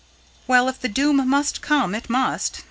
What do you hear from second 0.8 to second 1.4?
the Doom